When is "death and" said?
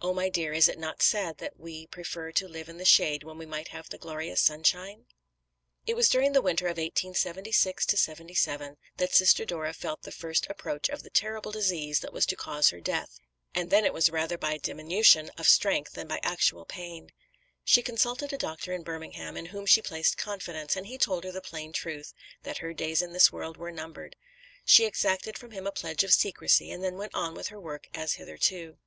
12.80-13.68